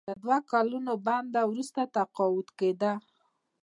د 0.09 0.11
دوه 0.23 0.37
کلونو 0.51 0.93
بند 1.07 1.31
وروسته 1.51 1.81
تقاعد 1.95 2.47
کیدل. 2.59 2.95